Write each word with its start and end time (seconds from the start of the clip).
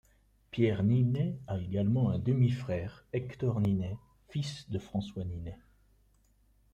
Pierre 0.49 0.81
Niney 0.81 1.37
a 1.45 1.59
également 1.59 2.09
un 2.09 2.17
demi-frère, 2.17 3.05
Hector 3.13 3.59
Niney, 3.61 3.99
fils 4.29 4.67
de 4.67 4.79
François 4.79 5.23
Niney. 5.23 5.59